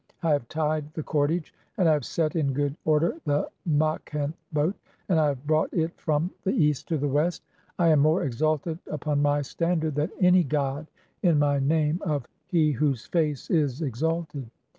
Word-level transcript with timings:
I 0.23 0.31
have 0.31 0.49
tied 0.49 0.91
the 0.95 1.03
cordage 1.03 1.53
and 1.77 1.87
I 1.87 1.93
have 1.93 2.05
set 2.05 2.35
in 2.35 2.53
good 2.53 2.75
"order 2.85 3.17
the 3.25 3.47
Makhent 3.69 4.33
boat, 4.51 4.73
and 5.07 5.19
I 5.19 5.27
have 5.27 5.45
brought 5.45 5.71
[it] 5.71 5.95
[from] 5.95 6.31
the 6.43 6.49
"East 6.53 6.87
[to] 6.87 6.97
the 6.97 7.07
West. 7.07 7.43
I 7.77 7.89
am 7.89 7.99
more 7.99 8.23
exalted 8.23 8.79
upon 8.87 9.21
my 9.21 9.43
standard 9.43 9.93
(25) 9.93 9.95
"than 10.17 10.25
any 10.25 10.43
god 10.43 10.87
in 11.21 11.37
my 11.37 11.59
name 11.59 12.01
of 12.01 12.25
'He 12.47 12.71
whose 12.71 13.05
face 13.05 13.51
is 13.51 13.83
exalted'. 13.83 14.49